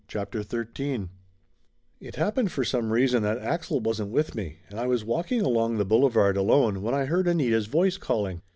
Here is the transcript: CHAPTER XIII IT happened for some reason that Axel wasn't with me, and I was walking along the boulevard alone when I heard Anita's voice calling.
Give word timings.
CHAPTER 0.07 0.41
XIII 0.41 1.09
IT 1.99 2.15
happened 2.15 2.51
for 2.51 2.63
some 2.63 2.91
reason 2.91 3.21
that 3.21 3.37
Axel 3.37 3.79
wasn't 3.81 4.09
with 4.09 4.33
me, 4.33 4.57
and 4.67 4.79
I 4.79 4.87
was 4.87 5.05
walking 5.05 5.41
along 5.41 5.77
the 5.77 5.85
boulevard 5.85 6.35
alone 6.37 6.81
when 6.81 6.95
I 6.95 7.05
heard 7.05 7.27
Anita's 7.27 7.67
voice 7.67 7.97
calling. 7.97 8.41